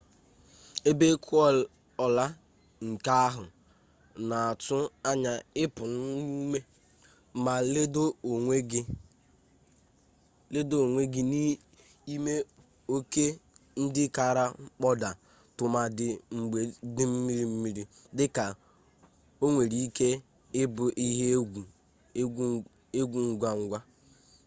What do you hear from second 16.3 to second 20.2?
mgbe dị mmiri mmiri dị ka o nwere ike